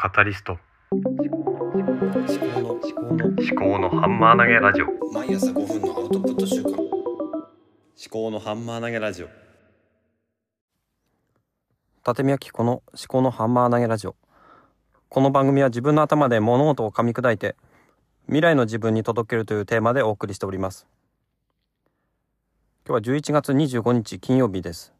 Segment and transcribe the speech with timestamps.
[0.00, 0.56] カタリスト。
[0.92, 4.86] 思考の思考の思考のハンマー投げラジオ。
[5.12, 6.78] 毎朝5分のアウトプット週間思
[8.08, 9.28] 考のハンマー投げラジオ。
[12.06, 14.14] 立見明子の思考のハンマー投げラジオ。
[15.08, 17.56] この番組は自分の頭で物事を噛み砕いて
[18.26, 20.86] 未来の自分に届けるというテーマでお送りしております。
[22.86, 24.92] 今日は11月25日金曜日です。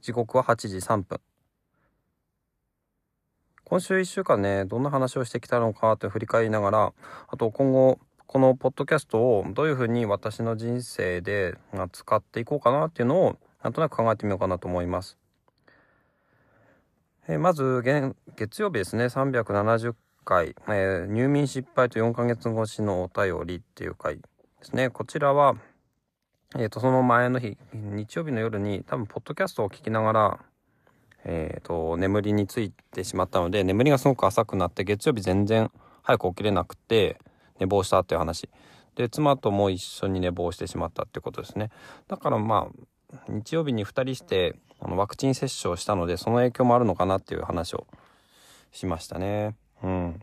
[0.00, 1.20] 時刻は8時3分
[3.64, 6.92] 今週1週間ねどんな話をしてきたのかと振り返りながら
[7.28, 11.56] あと今後このポッドキャストをどういうふうに私の人生で
[11.92, 15.16] 使っていこうかなっていうのをなんとなく考えてみようかなと思います。
[17.28, 17.82] え、まず
[18.36, 19.94] 月曜日ですね370
[20.24, 24.22] 回、えー、入眠失敗と4ヶ月越しのお便りっていう回で
[24.62, 24.90] すね。
[24.90, 25.54] こちらは
[26.56, 30.38] えっ、ー、とその前の日日曜日の夜に多分ポッドキャストを聞きながら
[31.24, 35.70] えっ、と眠りについてしまったので眠りがすごく浅くなって月曜日全然
[36.02, 37.18] 早く起きれなくて
[37.58, 38.48] 寝坊したっていう話
[38.94, 41.70] で妻とも一緒に寝坊してしまったってことですね
[42.08, 47.86] だからまあ日曜日に2人してあのワクチン接種をしたのでその影響もあるのかなっていう話を
[48.72, 49.54] しましたね。
[49.82, 50.20] うん。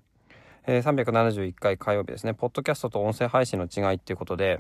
[0.68, 2.34] えー、371回火曜日ですね。
[2.34, 4.60] ポッドキャストと音声配信の違いっていうことで、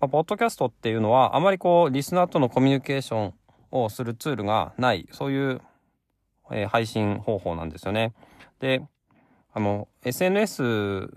[0.00, 3.34] まあ、ポッドキャストっていうのはあまりこうリスナーとのコミュニケーション
[3.70, 5.60] をするツールがないそういう、
[6.50, 8.12] えー、配信方法なんですよね。
[8.60, 8.82] で
[9.52, 11.10] あの SNS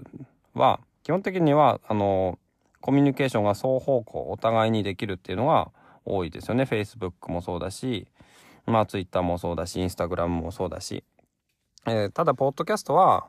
[0.54, 2.40] は基本的にはあの
[2.82, 5.72] コミュニケーションが双方向お互いにできるっていうのが
[6.06, 8.08] 多いですよね Facebook もそうだし
[8.66, 11.04] まあ Twitter もそうだし Instagram もそうだし、
[11.86, 13.28] えー、ただポッドキャストは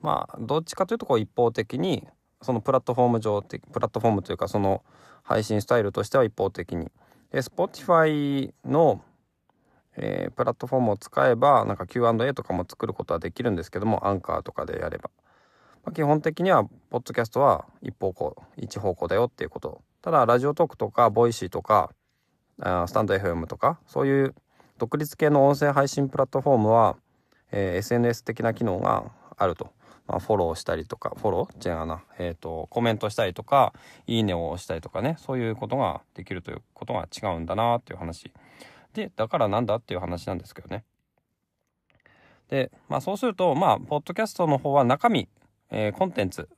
[0.00, 2.06] まあどっちかというとこう一方的に
[2.42, 4.82] そのプラットフォーム上プラットフォームというかその
[5.22, 6.90] 配信スタイルとしては一方的に
[7.32, 9.02] Spotify の、
[9.96, 15.10] えー、プラットフォームを使えばなんか Q&A とかも作ることはできるんですけどもアンカーとかでやれば、
[15.84, 21.90] まあ、基本的にはポッドキャストは一方向一方向だよっていうことただ Radiotalk とか Voicy とか
[22.60, 24.34] あスタンド FM とかそういう
[24.78, 26.96] 独立系の音声配信プラットフォームは、
[27.52, 29.04] えー、SNS 的な機能が
[29.36, 29.70] あると。
[30.10, 31.68] まあ、フォローしたりとか、フォロー？
[31.68, 32.02] 違うな。
[32.18, 33.72] えっ、ー、と、コメントしたりとか、
[34.08, 38.32] いいねを押したりとかね、そういうことができるということが違うんだなっていう話。
[38.92, 40.82] で、だからなんだっていう話なんですけどね。
[42.48, 45.28] で、まあそうすると、まあ、ポッドキャストの方は中身、
[45.70, 46.48] えー、コンテンツ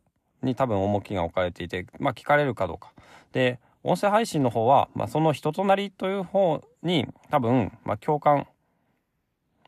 [0.43, 2.95] に多分重きが置かれていて、まあ聞かれるかどうか。
[3.33, 8.47] で、音声配信の方は、まあ、その人となりという方に多分、まあ、共感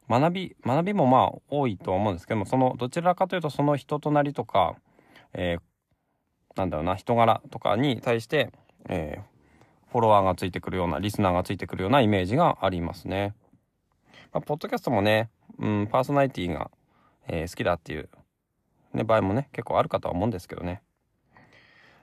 [0.09, 4.77] 学び学びもまあ多いと思うんですけどもそのどちらかというとその人となりとか、
[5.33, 8.53] えー、なんだろうな人柄とかに対して、
[8.89, 13.35] えー、フォロワーがついてくるようなリスナーがついてくるようなイメージがありますね。
[14.33, 16.71] まあ、ポッドキャストもね、うん、パーソナリティが、
[17.29, 18.09] えー、好きだっていう、
[18.93, 20.83] ね、場合もね結構あるかとは思うんですけどね。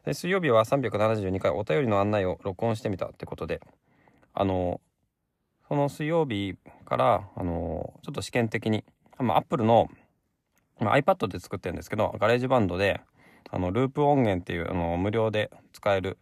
[0.05, 3.61] で水曜日は372回お便りの案内を録音してみたってことで
[4.33, 4.81] あの
[5.71, 8.83] その水曜日からあのちょっと試験的に、
[9.17, 9.89] まあ、Apple の、
[10.81, 12.99] まあ、iPad で作ってるんですけど GarageBand で
[13.49, 16.17] あのループ音源っていうあの無料で使える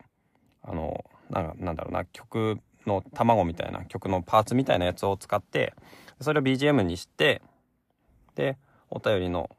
[0.62, 5.74] あのなんだろうな曲の卵みたいな曲のパーツみたいなやつを使って
[6.22, 7.42] それを BGM にして
[8.36, 8.56] で
[8.92, 9.50] お便りの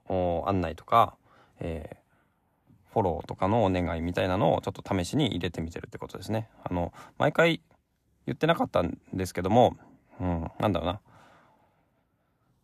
[0.46, 1.16] 案内とか、
[1.58, 1.96] え
[2.92, 6.48] フォローとかのお願いみたいなのをちょっと試しに入れてみてるってことですね。
[6.64, 7.60] あの、毎回
[8.30, 9.76] 言ってなかったんですけども、
[10.20, 11.00] うん、なんだろうな。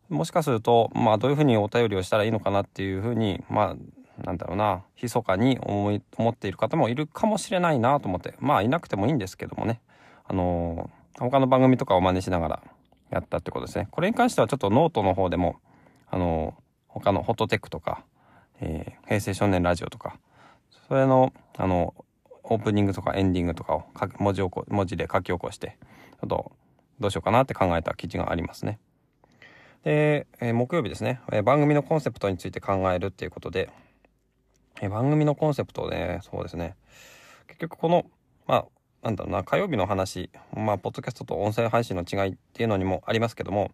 [0.09, 9.81] もしかすると、まあ、どういうふうにお便りをしたらいいのかなっていうふうに、まあ、なんだろうな、密かに思い、思っている方もいるかもしれないなと思って、まあ、いなくてもいいんですけどもね、
[10.25, 12.63] あのー、他の番組とかを真似しながら
[13.09, 13.89] やったってことですね。
[13.91, 15.59] これに関してはちょっとノートの方でも、
[16.09, 18.05] あのー、他のホットテックとか、
[18.61, 20.17] えー、平成少年ラジオとか、
[20.87, 21.93] それの、あの、
[22.49, 23.83] オープニングとかエンディングとかを
[24.19, 25.77] 文字を文字で書き起こして、
[26.19, 26.51] ちょっと
[26.99, 28.79] どうしようかなって考えた記事がありますね。
[29.83, 33.69] で、えー、木曜日ですね、えー、番組のコンセプトについて考えるっていうことで、
[34.81, 36.75] えー、番組のコンセプトね、そうですね。
[37.47, 38.05] 結局この、
[38.47, 38.65] まあ、
[39.03, 43.71] なんだろうな、火曜日の話、まあ、ポッドキャストと音声配信の違いっていうのにもありますけども、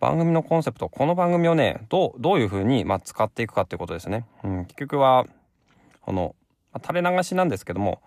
[0.00, 4.26] 番組のコンセプト、この番組をね、どう、どういうふうに、まあ、使っていくかっていうことですね。
[4.42, 5.26] うん、結局は、
[6.00, 6.34] この、
[6.80, 8.00] 垂れ流しなんですけども、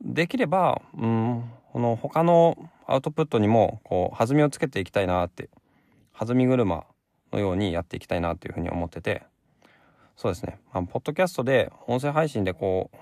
[0.00, 5.48] できれば、うん、この他のアウトプットにも、こう、弾みをつけていきたいなって、
[6.18, 6.84] 弾み車
[7.32, 9.22] のようにやっていきたいなっていうふうに思ってて、
[10.16, 10.58] そうですね。
[10.72, 12.96] まあ、ポッドキャストで、音声配信でこう、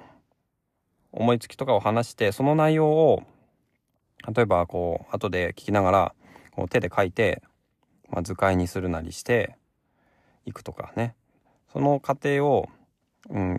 [1.13, 3.23] 思いつきとかを話して、その内容を、
[4.35, 6.15] 例えばこう、後で聞きながら、
[6.53, 7.43] こう手で書いて、
[8.09, 9.57] まあ、図解にするなりして、
[10.47, 11.15] いくとかね
[11.73, 12.69] その過程を、
[13.31, 13.59] うん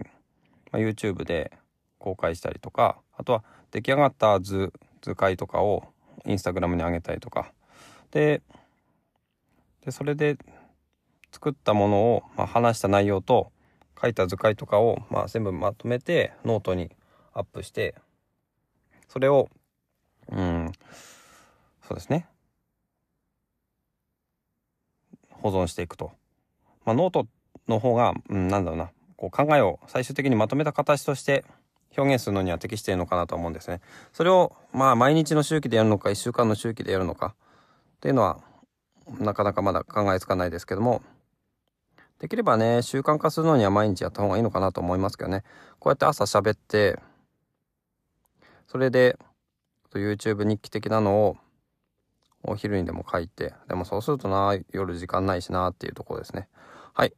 [0.72, 1.52] まあ、YouTube で
[2.00, 4.72] 公開したりとかあとは出来上がった図
[5.02, 5.84] 図解とかを
[6.26, 7.52] Instagram に上げたりとか。
[8.12, 8.42] で
[9.84, 10.38] でそれで
[11.32, 13.52] 作ったものを、まあ、話した内容と
[14.02, 16.92] 書いた図解とかを、まあ、全部まとめてノートに
[17.34, 17.94] アップして
[19.08, 19.50] それを
[20.32, 20.72] うん
[21.88, 22.28] そうですね。
[25.30, 26.12] 保存していくと。
[26.84, 27.28] まあ、ノート
[27.68, 28.92] の方が、うん、なんだろうな。
[29.18, 31.46] こう考えを最終的にまとめた形として
[31.98, 33.82] 表現するのには適しているのかなと思うんですね。
[34.14, 37.36] それをまあ毎日の周期でやるのか1週間の周期でやるのか
[37.98, 38.40] っていうのは
[39.20, 41.02] なかなかまだ考えつかないですけども。
[42.20, 45.44] できればね習慣化するのには毎日やった方がいいのかなと思いますけどね。
[45.80, 47.00] こうやって朝喋って
[48.68, 49.18] それで
[49.94, 51.38] YouTube 日記的なのを
[52.44, 56.48] お昼にでも書いてでもそうするとな夜時間ないしなっていうところですね。
[56.94, 57.14] はい。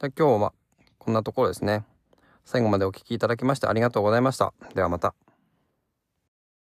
[0.00, 0.52] で今日は
[0.98, 1.82] こんなところですね。
[2.44, 4.52] 最後までお聴きいただきましてありがとうございました。
[4.72, 5.12] ではまた。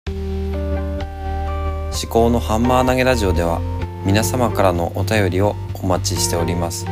[0.08, 3.60] 思考のハンマー投げラジオでは
[4.06, 6.86] 皆様からのお便りをお待ちしております。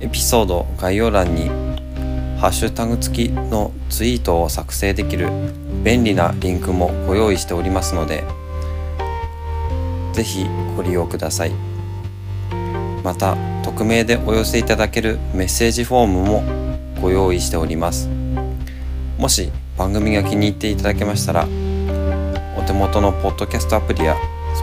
[0.00, 1.48] エピソード概要欄に
[2.38, 5.30] ハッシュタグ付きのツイートを作成できる
[5.82, 8.22] 便利なリンクもご用意しておりますので
[10.12, 10.44] ぜひ
[10.76, 11.77] ご利用ください。
[13.08, 18.06] また匿名でお寄せいただけるメッセージフォームもご用意しております
[19.16, 21.44] もし番組が気に入っていただけましたら
[22.58, 24.14] お手元のポッドキャストアプリや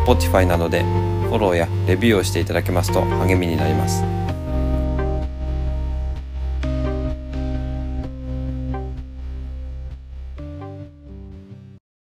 [0.06, 4.25] Spotify などでフォローやレビューをしていただけますと励みになります。